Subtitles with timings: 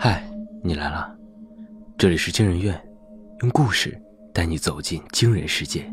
[0.00, 0.22] 嗨，
[0.62, 1.12] 你来了，
[1.96, 2.80] 这里是惊人院，
[3.40, 4.00] 用故事
[4.32, 5.84] 带你走进惊人世界。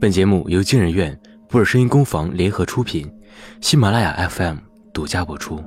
[0.00, 3.12] 本节目由惊人院布尔声音工坊联合出品，
[3.60, 4.58] 喜马拉雅 FM
[4.92, 5.60] 独家播出。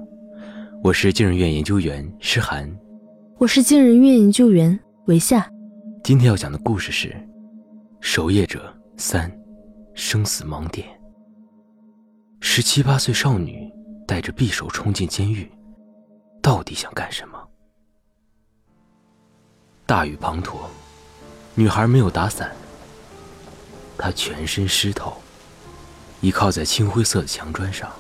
[0.82, 2.74] 我是惊人院研究员诗涵，
[3.38, 5.46] 我是惊人院研究员维夏。
[6.06, 7.10] 今天要讲的故事是
[8.00, 9.30] 《守夜者三：
[9.94, 10.88] 生死盲点》。
[12.40, 13.70] 十七八岁少女
[14.08, 15.52] 带着匕首冲进监狱。
[16.46, 17.40] 到底想干什么？
[19.88, 20.58] 大雨滂沱，
[21.56, 22.56] 女孩没有打伞。
[23.98, 25.18] 她全身湿透，
[26.22, 27.92] 倚靠在青灰色的墙砖上，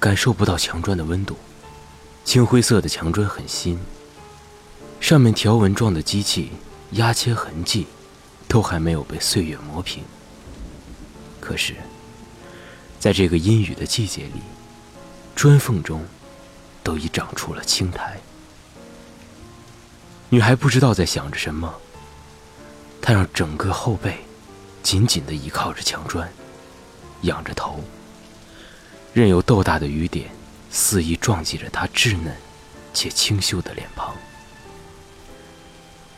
[0.00, 1.36] 感受不到墙砖的温度。
[2.24, 3.78] 青灰色的墙砖很新，
[4.98, 6.52] 上面条纹状的机器
[6.92, 7.86] 压切痕迹
[8.48, 10.02] 都还没有被岁月磨平。
[11.38, 11.74] 可是，
[12.98, 14.40] 在这个阴雨的季节里，
[15.34, 16.02] 砖缝中。
[16.86, 18.16] 都已长出了青苔。
[20.28, 21.74] 女孩不知道在想着什么，
[23.02, 24.24] 她让整个后背
[24.84, 26.32] 紧紧的依靠着墙砖，
[27.22, 27.82] 仰着头，
[29.12, 30.30] 任由豆大的雨点
[30.70, 32.32] 肆意撞击着她稚嫩
[32.94, 34.14] 且清秀的脸庞。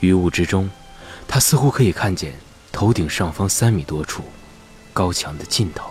[0.00, 0.68] 雨雾之中，
[1.26, 2.34] 她似乎可以看见
[2.70, 4.22] 头顶上方三米多处
[4.92, 5.90] 高墙的尽头，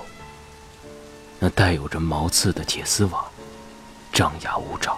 [1.40, 3.26] 那带有着毛刺的铁丝网。
[4.18, 4.98] 张牙舞爪，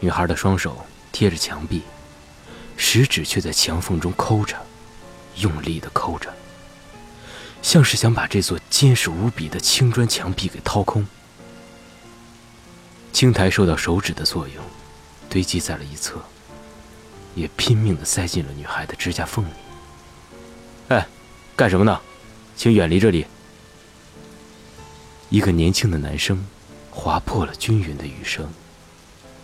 [0.00, 1.82] 女孩的双手贴着墙壁，
[2.76, 4.56] 食指却在墙缝中抠着，
[5.36, 6.34] 用力的抠着，
[7.62, 11.06] 像是想把这座坚实无比的青砖墙壁给掏空。
[13.12, 14.64] 青苔受到手指的作用，
[15.30, 16.20] 堆积在了一侧，
[17.36, 19.52] 也拼命的塞进了女孩的指甲缝里。
[20.88, 21.06] 哎，
[21.54, 22.00] 干什么呢？
[22.56, 23.24] 请远离这里！
[25.28, 26.44] 一个年轻的男生。
[27.00, 28.44] 划破了均匀的雨声，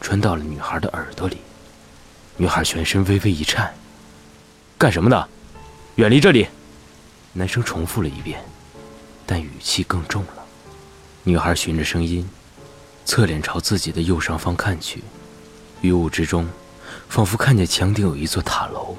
[0.00, 1.36] 传到了女孩的耳朵里。
[2.36, 3.72] 女孩全身微微一颤。
[4.76, 5.28] 干什么呢？
[5.94, 6.48] 远离这里！
[7.32, 8.42] 男生重复了一遍，
[9.24, 10.44] 但语气更重了。
[11.22, 12.28] 女孩循着声音，
[13.04, 15.04] 侧脸朝自己的右上方看去。
[15.80, 16.48] 雨雾之中，
[17.08, 18.96] 仿佛看见墙顶有一座塔楼。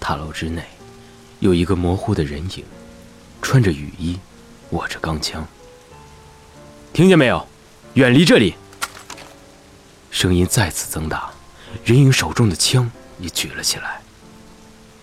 [0.00, 0.64] 塔楼之内，
[1.38, 2.64] 有一个模糊的人影，
[3.40, 4.18] 穿着雨衣，
[4.70, 5.46] 握着钢枪。
[6.96, 7.46] 听见没有？
[7.92, 8.54] 远离这里！
[10.10, 11.28] 声音再次增大，
[11.84, 14.00] 人影手中的枪也举了起来。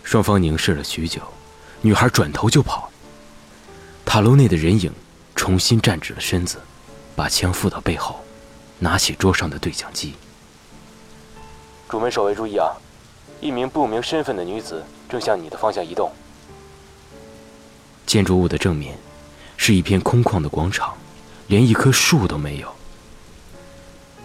[0.02, 1.22] 双方凝视了许久，
[1.84, 2.90] 女孩转头就跑。
[4.04, 4.92] 塔楼内的人影
[5.36, 6.58] 重新站直了身子，
[7.16, 8.26] 把枪附到背后，
[8.80, 10.16] 拿起桌上的对讲机。
[11.88, 12.72] 主门守卫注意啊！
[13.40, 16.12] 一名不明身份的女子正向你的方向移动。
[18.08, 18.98] 建筑物的正面
[19.58, 20.98] 是一片空旷的广场。
[21.48, 22.74] 连一棵树都没有。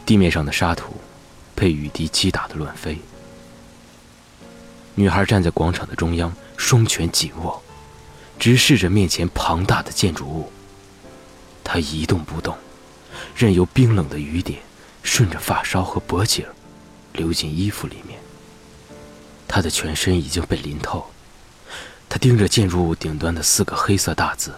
[0.07, 0.97] 地面上的沙土
[1.55, 2.99] 被雨滴击打的乱飞。
[4.95, 7.63] 女孩站在广场的中央，双拳紧握，
[8.39, 10.51] 直视着面前庞大的建筑物。
[11.63, 12.57] 她一动不动，
[13.37, 14.61] 任由冰冷的雨点
[15.03, 16.47] 顺着发梢和脖颈
[17.13, 18.19] 流进衣服里面。
[19.47, 21.11] 她的全身已经被淋透。
[22.09, 24.53] 她盯着建筑物顶端的四个黑色大字，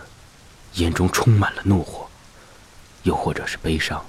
[0.75, 2.10] 眼中充满了怒火。
[3.03, 4.05] 又或者是悲伤，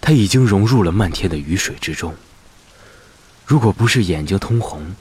[0.00, 2.14] 他已经融入了漫天的雨水之中。
[3.46, 4.94] 如果不是眼睛通红，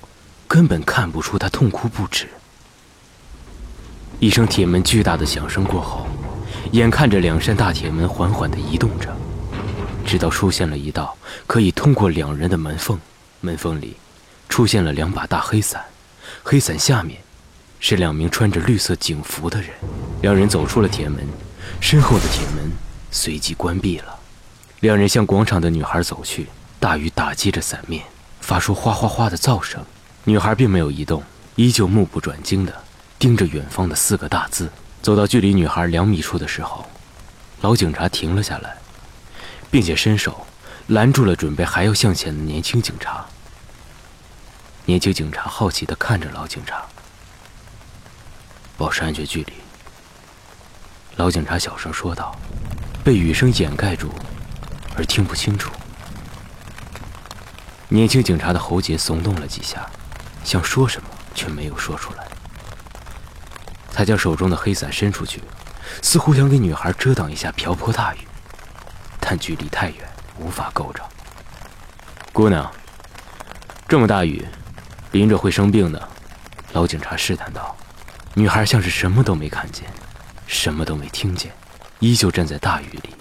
[0.47, 2.27] 根本看不出他痛哭不止。
[4.19, 6.07] 一声铁门巨大的响声过后，
[6.71, 9.15] 眼看着两扇大铁门缓缓地移动着，
[10.05, 12.99] 直到出现了一道可以通过两人的门缝。
[13.41, 13.95] 门缝里
[14.49, 15.85] 出现了两把大黑伞，
[16.43, 17.21] 黑伞下面
[17.79, 19.69] 是两名穿着绿色警服的人。
[20.21, 21.25] 两人走出了铁门。
[21.79, 22.71] 身后的铁门
[23.11, 24.19] 随即关闭了，
[24.81, 26.47] 两人向广场的女孩走去。
[26.79, 28.05] 大雨打击着伞面，
[28.39, 29.83] 发出哗哗哗的噪声。
[30.23, 31.21] 女孩并没有移动，
[31.55, 32.73] 依旧目不转睛地
[33.17, 34.69] 盯着远方的四个大字。
[35.01, 36.85] 走到距离女孩两米处的时候，
[37.61, 38.77] 老警察停了下来，
[39.69, 40.45] 并且伸手
[40.87, 43.25] 拦住了准备还要向前的年轻警察。
[44.85, 46.85] 年轻警察好奇地看着老警察，
[48.77, 49.53] 保持安全距离。
[51.19, 52.33] 老警察小声说道，
[53.03, 54.09] 被雨声掩盖住，
[54.95, 55.69] 而听不清楚。
[57.89, 59.85] 年轻警察的喉结耸动了几下，
[60.45, 62.25] 想说什么却没有说出来。
[63.91, 65.43] 他将手中的黑伞伸出去，
[66.01, 68.19] 似乎想给女孩遮挡一下瓢泼大雨，
[69.19, 69.97] 但距离太远，
[70.39, 71.03] 无法够着。
[72.31, 72.71] 姑娘，
[73.89, 74.47] 这么大雨，
[75.11, 76.09] 淋着会生病的。
[76.71, 77.75] 老警察试探道。
[78.35, 79.83] 女孩像是什么都没看见。
[80.49, 81.53] 什么都没听见，
[81.99, 83.11] 依旧站在大雨里，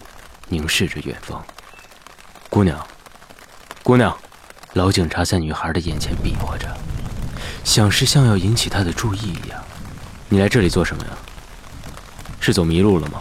[0.49, 1.45] 凝视着远方。
[2.49, 2.85] 姑娘，
[3.83, 4.17] 姑娘，
[4.73, 6.67] 老警察在女孩的眼前比划着，
[7.63, 9.63] 想是像要引起她的注意一样。
[10.31, 11.11] 你来这里做什么呀？
[12.41, 13.21] 是走迷路了吗？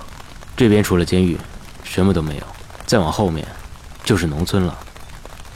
[0.56, 1.38] 这边除了监狱，
[1.84, 2.44] 什么都没有。
[2.86, 3.46] 再往后面，
[4.06, 4.76] 就是农村了。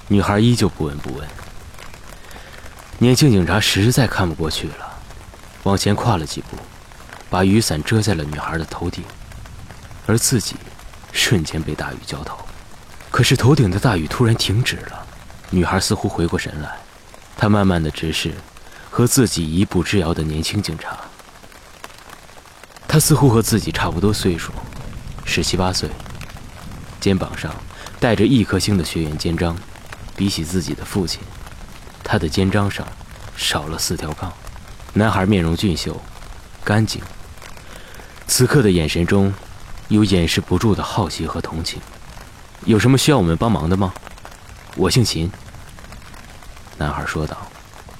[0.09, 1.25] 女孩依旧不闻不问。
[2.97, 5.00] 年轻警察实在看不过去了，
[5.63, 6.57] 往前跨了几步，
[7.31, 9.06] 把雨伞遮在了女孩的头顶，
[10.06, 10.57] 而自己
[11.13, 12.38] 瞬间被大雨浇头。
[13.10, 15.07] 可是头顶的大雨突然停止了，
[15.50, 16.78] 女孩似乎回过神来，
[17.38, 18.33] 她慢慢的直视
[18.89, 20.98] 和自己一步之遥的年轻警察。
[22.86, 24.51] 他似乎和自己差不多岁数，
[25.24, 25.89] 十七八岁，
[27.00, 27.50] 肩膀上
[28.01, 29.56] 带着一颗星的学员肩章，
[30.18, 31.22] 比起自己的父亲，
[32.04, 32.86] 他的肩章上
[33.38, 34.30] 少了四条杠。
[34.92, 36.01] 男孩面容俊秀，
[36.66, 37.01] 干净，
[38.33, 39.31] 此刻的眼神中
[39.89, 41.81] 有掩饰不住的好奇和同情。
[42.63, 43.94] 有什么需要我们帮忙的吗？
[44.78, 45.30] 我姓秦。
[46.78, 47.38] 男孩说道。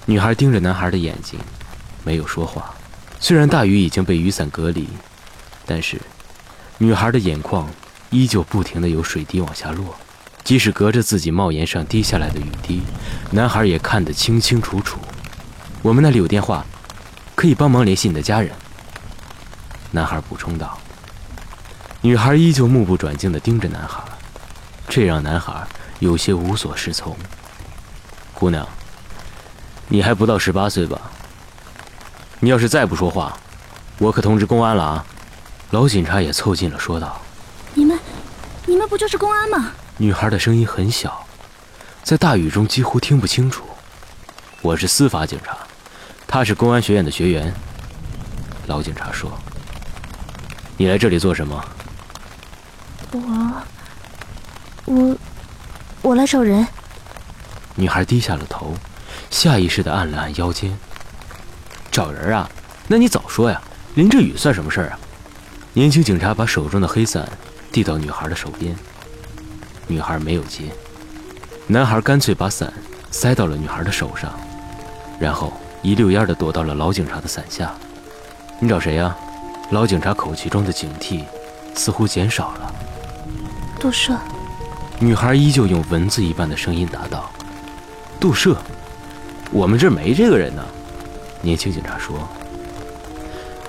[0.06, 1.38] 女孩盯着男孩的眼睛，
[2.06, 2.74] 没有说话。
[3.20, 4.88] 虽然大雨已经被雨伞隔离，
[5.66, 6.00] 但是
[6.78, 7.70] 女孩的眼眶
[8.10, 9.94] 依旧不停的有水滴往下落。
[10.46, 12.84] 即使隔着自己帽檐上滴下来的雨滴，
[13.32, 14.98] 男孩也看得清清楚楚。
[15.82, 16.66] 我们那里有电话，
[17.36, 18.50] 可以帮忙联系你的家人。
[19.92, 20.78] 男孩补充道。
[22.02, 24.02] 女孩依旧目不转睛的盯着男孩，
[24.90, 25.68] 这让男孩
[26.00, 27.16] 有些无所适从。
[28.34, 28.68] 姑娘，
[29.88, 31.00] 你还不到十八岁吧？
[32.40, 33.38] 你要是再不说话，
[34.00, 35.06] 我可通知公安了啊！
[35.70, 37.22] 老警察也凑近了说道
[37.76, 38.00] ：“你们，
[38.66, 41.24] 你们不就是公安吗？”女孩的声音很小，
[42.04, 43.64] 在大雨中几乎听不清楚。
[44.64, 45.56] 我是司法警察，
[46.26, 47.54] 他是公安学院的学员。
[48.66, 49.32] 老警察说
[50.82, 51.64] ：“你来这里做什么？”
[53.14, 53.62] 我，
[54.86, 55.16] 我，
[56.02, 56.66] 我来找人。
[57.76, 58.74] 女孩低下了头，
[59.30, 60.76] 下意识的按了按腰间。
[61.92, 62.50] 找人啊？
[62.88, 63.62] 那你早说呀！
[63.94, 65.00] 淋着雨算什么事儿啊？
[65.74, 67.30] 年轻警察把手中的黑伞
[67.72, 68.76] 递到女孩的手边，
[69.86, 70.64] 女孩没有接。
[71.68, 72.74] 男孩干脆把伞
[73.12, 74.34] 塞到了女孩的手上，
[75.20, 77.72] 然后一溜烟的躲到了老警察的伞下。
[78.58, 79.16] 你找谁呀？
[79.72, 81.24] 老警察口气中的警惕
[81.74, 82.76] 似乎减少了。
[83.80, 84.16] 杜社。
[85.00, 87.32] 女孩依旧用文字一般的声音答道
[88.20, 88.56] ：“杜社，
[89.50, 90.64] 我们这儿没这个人呢。”
[91.42, 92.20] 年轻警察说：“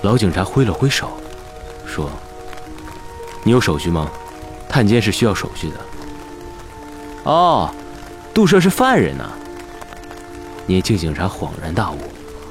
[0.03, 1.13] 老警察挥了挥手，
[1.87, 2.11] 说
[3.43, 4.07] ：‘你有手续吗？
[4.69, 5.77] 探监是需要手续的。’
[7.23, 7.73] 哦，
[8.33, 9.31] 杜社是犯人呐。”
[10.67, 11.97] 年轻警察恍然大悟：“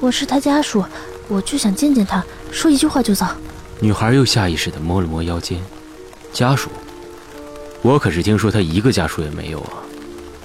[0.01, 0.83] 我是他家属，
[1.29, 2.21] 我就想见见他，
[2.53, 3.25] 说一句话就走。”
[3.81, 5.59] 女孩又下意识地摸了摸腰间，
[6.31, 6.69] 家属？
[7.81, 9.83] 我可是听说他一个家属也没有啊！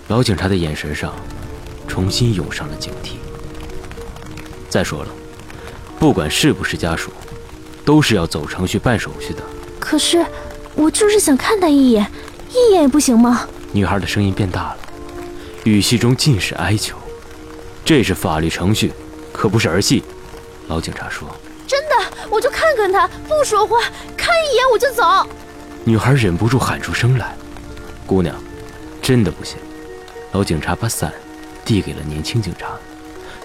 [0.08, 1.14] 老警察的眼神上，
[1.86, 3.12] 重新涌上了警惕。
[4.68, 5.08] 再说了，
[6.00, 7.12] 不管是不是家属，
[7.84, 9.42] 都是要走程序办手续的。
[9.78, 10.26] 可是，
[10.74, 12.10] 我就是想看他一眼，
[12.50, 13.46] 一眼也不行吗？
[13.70, 14.78] 女孩的声音变大了，
[15.64, 16.96] 语气中尽是哀求。
[17.84, 18.92] 这是法律程序，
[19.32, 20.02] 可不是儿戏。
[20.66, 21.47] 老警察说：“真的，
[22.30, 23.78] 我就看看他，不说话，
[24.16, 25.02] 看一眼我就走。”
[25.84, 27.34] 女孩忍不住喊出声来
[28.06, 28.34] ：“姑娘，
[29.00, 29.56] 真的不行。”
[30.32, 31.12] 老警察把伞
[31.64, 32.68] 递给了年轻警察。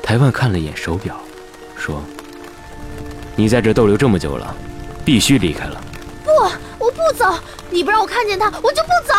[0.02, 1.18] 台湾看了一眼手表，
[1.78, 2.04] 说
[3.38, 4.54] ：“你在这逗留这么久了，
[5.06, 5.82] 必须离开了。
[6.26, 6.32] ”“不，
[6.78, 7.34] 我不走！
[7.70, 9.14] 你不让我看见他，我就不走。”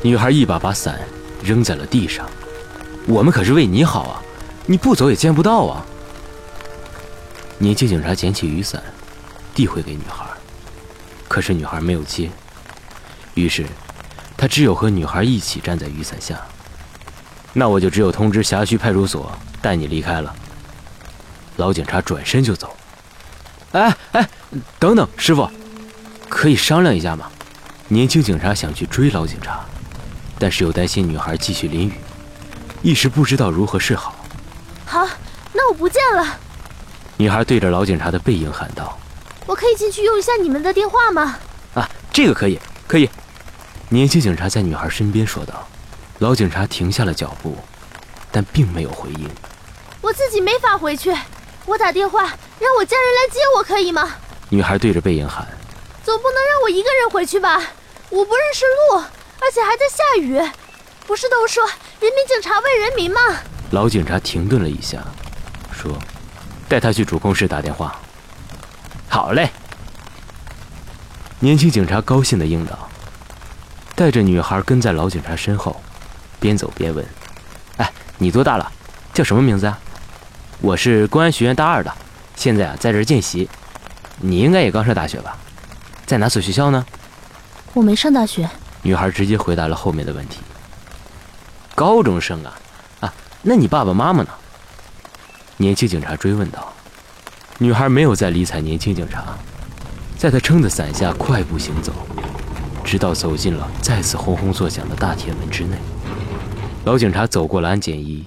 [0.00, 0.98] 女孩一把把伞
[1.42, 2.26] 扔在了地上。
[3.06, 4.22] “我们可是为你好啊，
[4.64, 5.84] 你不走也见不到啊。”
[7.58, 8.82] 年轻警察捡起雨伞，
[9.54, 10.26] 递回给女孩，
[11.28, 12.30] 可是女孩没有接。
[13.34, 13.64] 于是，
[14.36, 16.40] 他只有和女孩一起站在雨伞下。
[17.52, 19.30] 那我就只有通知辖区派出所。
[19.62, 20.36] 带你离开了。
[21.56, 22.76] 老警察转身就走。
[23.72, 24.28] 哎哎，
[24.78, 25.50] 等等，师傅，
[26.28, 27.30] 可以商量一下吗？
[27.88, 29.64] 年轻警察想去追老警察，
[30.38, 31.94] 但是又担心女孩继续淋雨，
[32.82, 34.14] 一时不知道如何是好。
[34.84, 35.08] 好，
[35.54, 36.38] 那我不见了。
[37.16, 38.98] 女孩对着老警察的背影喊道
[39.46, 41.38] ：“我可以进去用一下你们的电话吗？”
[41.74, 43.08] 啊，这个可以，可以。
[43.88, 45.66] 年轻警察在女孩身边说道。
[46.20, 47.58] 老警察停下了脚步，
[48.30, 49.28] 但并没有回应。
[50.00, 51.12] 我自己没法回去，
[51.66, 52.22] 我打电话
[52.60, 54.08] 让我家人来接我，可以吗？
[54.48, 55.46] 女孩对着背影喊
[56.04, 57.60] ：“总不能让我一个人回去吧？
[58.10, 59.02] 我不认识路，
[59.40, 60.40] 而且还在下雨。
[61.04, 61.66] 不是都说
[62.00, 63.20] 人民警察为人民吗？”
[63.72, 65.02] 老警察停顿了一下，
[65.72, 65.98] 说
[66.68, 68.00] ：“带他去主控室打电话。”
[69.14, 69.48] 好嘞。
[71.38, 72.76] 年轻警察高兴地应道，
[73.94, 75.80] 带着女孩跟在老警察身后，
[76.40, 77.06] 边走边问
[77.78, 78.72] ：“哎，你多大了？
[79.12, 79.78] 叫什么名字啊
[80.60, 81.94] ？”“我是公安学院大二的，
[82.34, 83.48] 现在啊在这见习。
[84.18, 85.38] 你应该也刚上大学吧？
[86.04, 86.84] 在哪所学校呢
[87.72, 88.50] ？”“我没上大学。”
[88.82, 90.40] 女孩直接回答了后面的问题。
[91.76, 92.58] “高中生啊？
[92.98, 94.30] 啊，那你爸爸妈妈呢？”
[95.58, 96.72] 年轻警察追问道。
[97.58, 99.38] 女孩没有再理睬年轻警察，
[100.18, 101.92] 在他撑的伞下快步行走，
[102.84, 105.76] 直到走进了再次轰轰作响的大铁门之内。
[106.84, 108.24] 老警察走过了安检仪，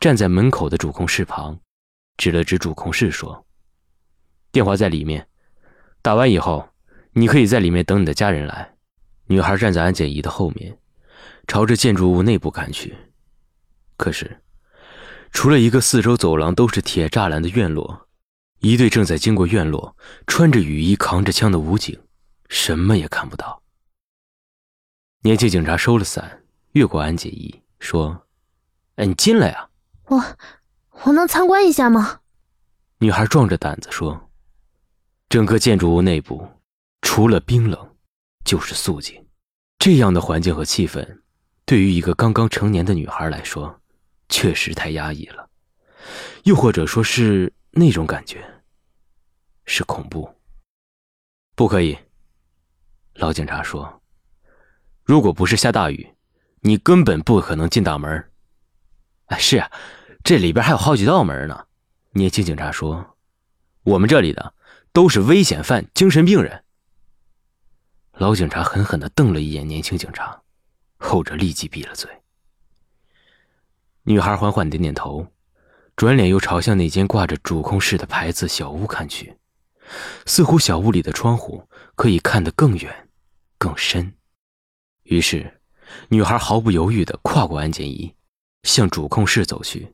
[0.00, 1.56] 站在门口的主控室旁，
[2.16, 3.46] 指了指主控室说
[4.50, 5.26] ：“电话在里面，
[6.02, 6.68] 打完以后，
[7.12, 8.72] 你可以在里面等你的家人来。”
[9.28, 10.76] 女孩站在安检仪的后面，
[11.46, 12.96] 朝着建筑物内部看去，
[13.96, 14.40] 可是，
[15.30, 18.05] 除了一个四周走廊都是铁栅栏的院落。
[18.60, 19.96] 一队正在经过院落，
[20.26, 22.00] 穿着雨衣、扛着枪的武警，
[22.48, 23.62] 什么也看不到。
[25.22, 28.26] 年轻警察收了伞，越过安检仪，说
[28.96, 29.68] ：“哎，你进来呀。
[30.08, 30.22] ”“我，
[31.04, 32.20] 我能参观一下吗？”
[32.98, 34.22] 女孩壮着胆子说。
[35.28, 36.48] 整个建筑物内部，
[37.02, 37.96] 除了冰冷，
[38.44, 39.26] 就是肃静。
[39.76, 41.20] 这样的环境和气氛，
[41.64, 43.80] 对于一个刚刚成年的女孩来说，
[44.28, 45.45] 确实太压抑了。
[46.44, 47.52] 又或者说是……
[47.78, 48.42] 那种感觉
[49.66, 50.34] 是恐怖，
[51.54, 51.98] 不可以。
[53.12, 54.00] 老警察说
[55.04, 56.14] ：“如果不是下大雨，
[56.60, 58.30] 你根本不可能进大门。”
[59.28, 59.70] 哎，是啊，
[60.24, 61.66] 这里边还有好几道门呢。
[62.12, 63.18] 年轻警察说
[63.84, 64.54] ：“我们这里的
[64.94, 66.64] 都是危险犯、精神病人。”
[68.16, 70.40] 老警察狠狠的瞪了一眼年轻警察，
[70.96, 72.10] 后者立即闭了嘴。
[74.04, 75.30] 女孩缓缓点点头。
[75.96, 79.34] 转脸又朝向那间挂着主控室的牌子小屋看去，
[80.26, 83.08] 似乎小屋里的窗户可以看得更远、
[83.56, 84.12] 更深。
[85.04, 85.58] 于是，
[86.10, 88.14] 女孩毫不犹豫地跨过安检仪，
[88.64, 89.90] 向主控室走去。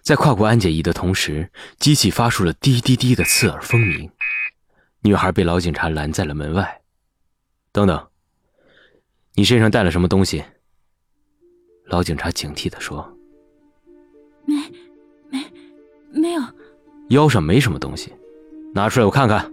[0.00, 4.08] 在跨过安检仪的同时，机器发出了滴滴滴的刺耳蜂鸣。
[5.00, 6.82] 女孩被老警察拦在了门外。
[7.72, 8.08] 等等，
[9.34, 10.44] 你身上带了什么东西？
[11.86, 13.17] 老警察警惕地说。
[14.48, 14.54] 没，
[15.28, 15.44] 没，
[16.10, 16.42] 没有。
[17.10, 18.10] 腰上没什么东西，
[18.74, 19.52] 拿出来我看看。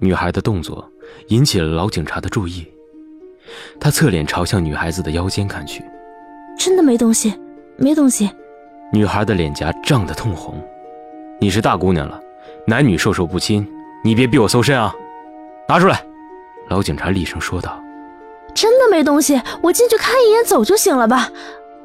[0.00, 0.90] 女孩的动作
[1.28, 2.66] 引起了老警察的注意，
[3.78, 5.84] 他侧脸朝向女孩子的腰间看去。
[6.58, 7.34] 真的没东西，
[7.76, 8.30] 没东西。
[8.90, 10.58] 女孩的脸颊涨得通红。
[11.38, 12.18] 你是大姑娘了，
[12.66, 13.66] 男女授受不亲，
[14.02, 14.94] 你别逼我搜身啊！
[15.68, 16.02] 拿出来！
[16.70, 17.82] 老警察厉声说道。
[18.54, 21.30] 真的没东西，我进去看一眼，走就行了吧？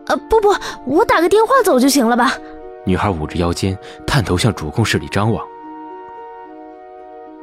[0.07, 2.33] 呃，不不，我打个电话走就行了吧？
[2.85, 5.43] 女孩捂着腰间，探头向主控室里张望。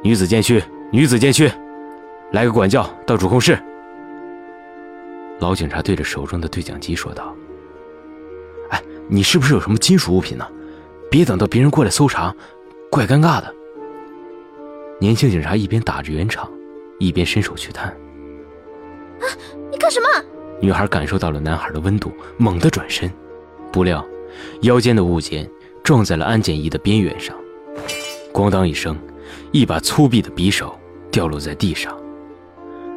[0.01, 1.51] 女子监区，女子监区，
[2.31, 3.57] 来个管教到主控室。
[5.39, 7.35] 老警察对着手中的对讲机说道
[8.71, 10.47] ：“哎，你是不是有什么金属物品呢？
[11.11, 12.33] 别等到别人过来搜查，
[12.89, 13.53] 怪尴尬的。”
[14.99, 16.49] 年轻警察一边打着圆场，
[16.99, 17.87] 一边伸手去探。
[17.87, 19.27] 啊，
[19.69, 20.07] 你干什么？
[20.61, 23.11] 女孩感受到了男孩的温度，猛地转身，
[23.71, 24.05] 不料
[24.61, 25.49] 腰间的物件
[25.83, 27.35] 撞在了安检仪的边缘上，
[28.31, 28.97] 咣当一声，
[29.51, 30.77] 一把粗鄙的匕首
[31.11, 31.95] 掉落在地上，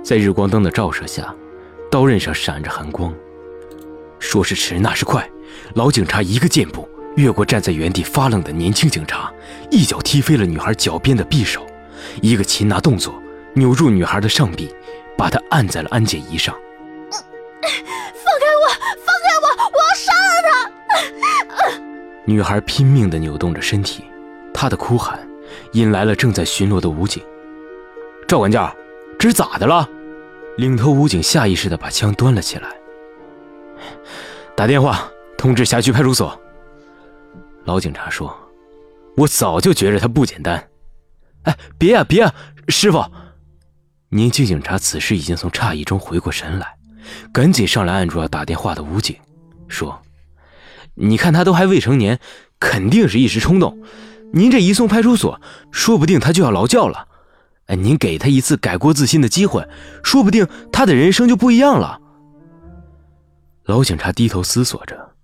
[0.02, 1.34] 在日光灯的照射下，
[1.90, 3.12] 刀刃上闪着寒光。
[4.18, 5.28] 说时迟，那时快，
[5.75, 9.32] 老警察一个箭步越过站在原地发愣的年轻警察，
[9.70, 11.66] 一脚踢飞了女孩脚边的匕首，
[12.22, 13.14] 一个擒拿动作
[13.54, 14.72] 扭住女孩的上臂，
[15.18, 16.54] 把她按在了安检仪上。
[17.66, 18.68] 放开我！
[19.04, 19.46] 放开我！
[19.73, 21.80] 我要杀了他
[22.25, 24.04] 女孩拼命地扭动着身体，
[24.52, 25.18] 她的哭喊
[25.73, 27.23] 引来了正在巡逻的武警。
[28.26, 28.75] 赵管家，
[29.18, 29.88] 这是咋的了？
[30.56, 32.68] 领头武警下意识地把枪端了起来，
[34.56, 36.40] 打电话通知辖区派出所。
[37.64, 38.35] 老警察说
[39.18, 40.68] ：“我早就觉着他不简单。”
[41.44, 42.35] 哎，别呀别呀，
[42.68, 43.04] 师傅！
[44.08, 46.75] 年轻警察此时已经从诧异中回过神来，
[47.32, 49.16] 赶紧上来按住要打电话的武警，
[49.68, 50.02] 说。
[50.98, 52.18] 你看他都还未成年，
[52.58, 53.82] 肯定是一时冲动。
[54.32, 57.08] 您这一送派出所，说不定他就要劳教了。
[57.66, 59.66] 哎，您给他一次改过自新的机会，
[60.02, 62.00] 说不定他的人生就不一样了。
[63.64, 65.14] 老警察低头思索着，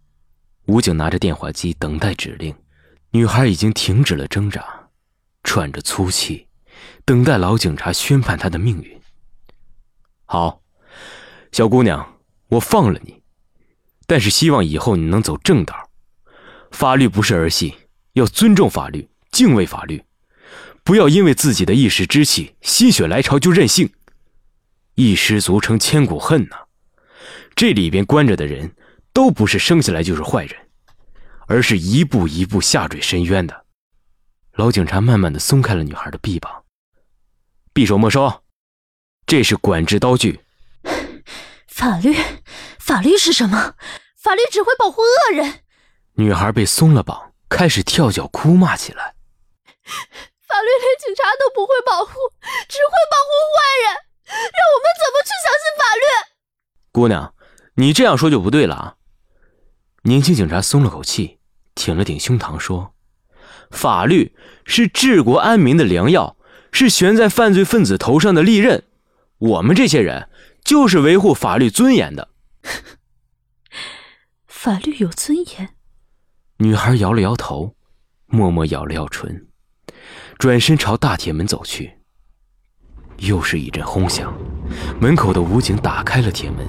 [0.66, 2.54] 武警拿着电话机等待指令。
[3.12, 4.64] 女孩已经停止了挣扎，
[5.42, 6.46] 喘着粗气，
[7.04, 9.00] 等待老警察宣判她的命运。
[10.24, 10.62] 好，
[11.52, 12.18] 小姑娘，
[12.49, 13.23] 我放了你。
[14.06, 15.90] 但是希望以后你能走正道，
[16.71, 17.75] 法律不是儿戏，
[18.14, 20.02] 要尊重法律，敬畏法律，
[20.82, 23.92] 不要因为自己的一时之气、心血来潮就任性，
[24.94, 26.56] 一失足成千古恨呐！
[27.54, 28.75] 这里边关着的人
[29.12, 30.56] 都不是生下来就是坏人，
[31.47, 33.66] 而是一步一步下坠深渊的。
[34.54, 36.64] 老警察慢慢的松开了女孩的臂膀，
[37.75, 38.42] 匕首没收，
[39.26, 40.40] 这是管制刀具。
[41.72, 42.14] 法律，
[42.78, 43.74] 法律是什么？
[44.16, 45.60] 法律只会保护恶人。
[46.14, 49.14] 女孩被松了绑，开始跳脚哭骂起来。
[50.46, 52.12] 法律连警察都不会保护，
[52.68, 53.94] 只会保护坏人，
[54.26, 56.02] 让我们怎么去相信法律？
[56.92, 57.34] 姑娘，
[57.76, 58.94] 你这样说就不对了啊！
[60.02, 61.38] 年轻警察松了口气，
[61.74, 62.94] 挺了挺胸膛说
[63.72, 64.36] ：“法律
[64.66, 66.36] 是治国安民的良药，
[66.70, 68.84] 是悬在犯罪分子头上的利刃。
[69.38, 70.28] 我们这些人
[70.64, 72.28] 就是维护法律尊严的。
[74.47, 75.75] ”法律有尊严？
[76.59, 77.75] 女孩摇了摇头，
[78.26, 79.49] 默默咬了咬唇。
[80.38, 81.99] 转身朝大铁门走去，
[83.19, 84.33] 又是一阵轰响，
[85.00, 86.66] 门口的武警打开了铁门。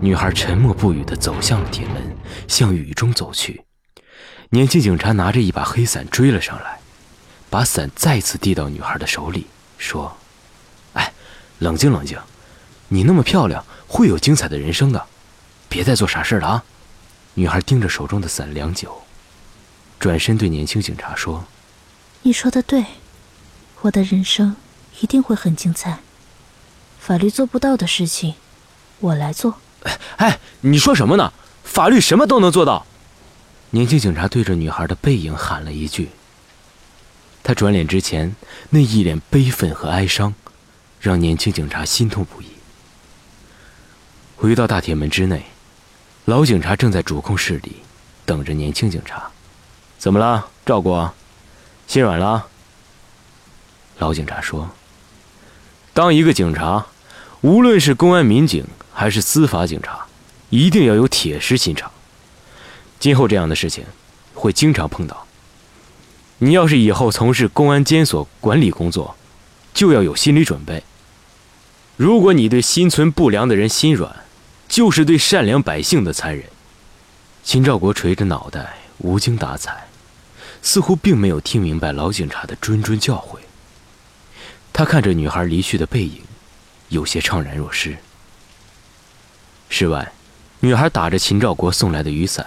[0.00, 2.16] 女孩沉默不语地走向了铁门，
[2.46, 3.64] 向雨中走去。
[4.50, 6.80] 年轻警察拿着一把黑伞追了上来，
[7.50, 10.16] 把伞再次递到女孩的手里，说
[10.94, 11.12] ：“哎，
[11.58, 12.16] 冷静冷静，
[12.88, 15.06] 你那么漂亮，会有精彩的人生的，
[15.68, 16.64] 别再做傻事了啊！”
[17.34, 19.02] 女孩盯着手中的伞良久，
[20.00, 21.44] 转身对年轻警察说。
[22.22, 22.84] 你说的对，
[23.82, 24.56] 我的人生
[25.00, 26.00] 一定会很精彩。
[26.98, 28.34] 法律做不到的事情，
[28.98, 29.60] 我来做。
[30.16, 31.32] 哎，你说什么呢？
[31.62, 32.84] 法律什么都能做到。
[33.70, 36.10] 年轻警察对着女孩的背影喊了一句。
[37.44, 38.34] 他转脸之前
[38.70, 40.34] 那一脸悲愤和哀伤，
[41.00, 42.46] 让年轻警察心痛不已。
[44.40, 45.46] 回到大铁门之内，
[46.24, 47.78] 老警察正在主控室里
[48.24, 49.28] 等着年轻警察。
[49.98, 51.12] 怎么了，赵国？
[51.88, 52.46] 心软了。
[53.98, 54.70] 老警察说
[55.92, 56.86] ：“当一个警察，
[57.40, 58.64] 无论是公安民警
[58.94, 60.06] 还是司法警察，
[60.50, 61.90] 一定要有铁石心肠。
[63.00, 63.84] 今后这样的事情
[64.34, 65.26] 会经常碰到。
[66.38, 69.16] 你要是以后从事公安监所管理工作，
[69.74, 70.84] 就要有心理准备。
[71.96, 74.14] 如果你对心存不良的人心软，
[74.78, 76.44] 就是对善良百姓的残忍。”
[77.42, 79.88] 秦兆国垂着脑袋，无精打采。
[80.62, 83.40] 似乎并没有听明白老警察的谆谆教诲。
[84.72, 86.22] 他看着女孩离去的背影，
[86.90, 87.96] 有些怅然若失。
[89.68, 90.12] 室外，
[90.60, 92.46] 女孩打着秦兆国送来的雨伞，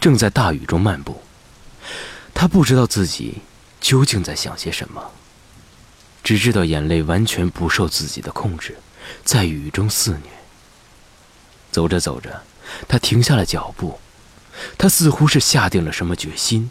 [0.00, 1.20] 正在大雨中漫步。
[2.32, 3.38] 她不知道自己
[3.80, 5.02] 究竟在想些什么，
[6.22, 8.76] 只知道眼泪完全不受自己的控制，
[9.24, 10.35] 在雨中肆虐。
[11.76, 12.42] 走着走着，
[12.88, 14.00] 他停下了脚步，
[14.78, 16.70] 他似乎是下定了什么决心。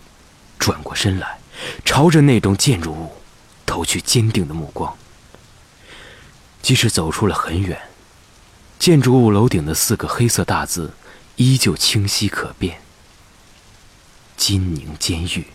[0.57, 1.37] 转过身来，
[1.85, 3.11] 朝着那栋建筑物
[3.67, 4.97] 投去坚定的目光。
[6.63, 7.79] 即使走出了很远，
[8.79, 10.95] 建筑物楼顶的四个黑色大字
[11.35, 12.81] 依旧清晰可辨
[14.35, 15.45] ：“金宁监狱。”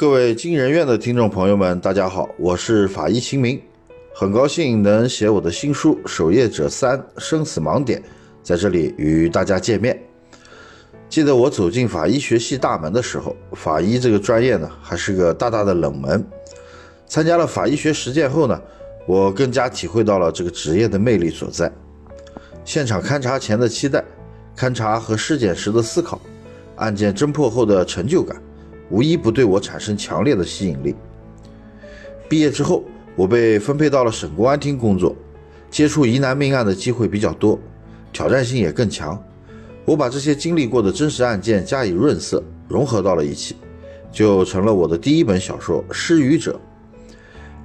[0.00, 3.60] 各位金人院的听众朋友们，大家好，我是法医秦明，
[4.14, 8.00] 很高兴能写我的新书《守夜者三：生死盲点》，
[8.42, 10.02] 在这里与大家见面。
[11.10, 16.26] 记得我走进法医学系大门的时候，法医这个专业呢还是个大大的冷门。
[17.06, 18.58] 参加了法医学实践后呢，
[19.06, 21.70] 我更加体会到了这个职业的魅力所在。
[22.64, 24.02] 现场勘查前的期待，
[24.56, 26.18] 勘查和尸检时的思考，
[26.76, 28.40] 案件侦破后的成就感。
[28.90, 30.94] 无一不对我产生强烈的吸引力。
[32.28, 32.84] 毕业之后，
[33.16, 35.16] 我被分配到了省公安厅工作，
[35.70, 37.58] 接触疑难命案的机会比较多，
[38.12, 39.20] 挑战性也更强。
[39.84, 43.56] 我把这些经历过的真实案件加以润色，融合到了一起，
[44.12, 46.52] 就成了我的第一本小说《失语者》。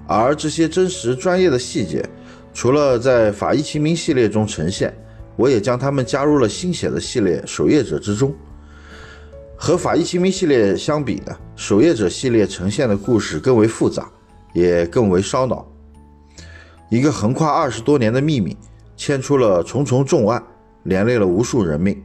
[0.07, 2.07] 而这些真实专业的细节，
[2.53, 4.91] 除了在《法医秦明》系列中呈现，
[5.35, 8.33] 我也将它们加入了新写的系列《守夜者》之中。
[9.57, 14.09] 和法医秦明系列相比呢，守夜者系列呈现的故事更为复杂，
[14.53, 15.65] 也更为烧脑。
[16.89, 18.55] 一个横跨二十多年的秘密，
[18.95, 20.43] 牵出了重重重案，
[20.83, 22.01] 连累了无数人命。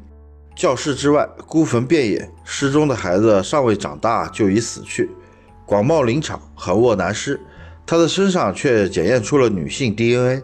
[0.57, 5.11] 教室之外，孤坟遍野，失踪的孩子尚未长大就已死去。
[5.67, 7.41] 广袤林场，横卧男尸，
[7.85, 10.43] 他的身上却检验出了女性 DNA。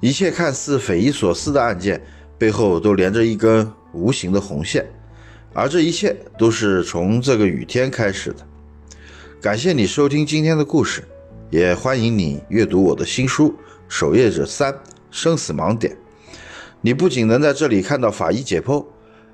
[0.00, 2.00] 一切看似匪夷所思的案件，
[2.38, 4.86] 背后都连着一根无形的红线。
[5.56, 8.46] 而这一切都是从这个雨天开始的。
[9.40, 11.02] 感谢你收听今天的故事，
[11.48, 13.48] 也欢迎你阅读我的新书
[13.88, 14.78] 《守夜者三：
[15.10, 15.94] 生死盲点》。
[16.82, 18.84] 你不仅能在这里看到法医解剖，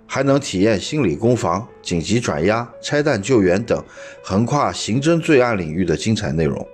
[0.06, 3.82] 还能体验心理攻防、紧急转押、拆弹救援等
[4.22, 6.64] 横跨刑侦罪案领域的精彩内容。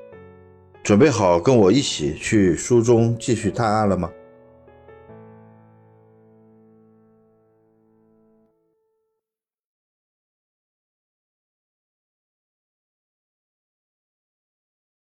[0.84, 4.10] 准备好跟我一起去书中继续探案了吗？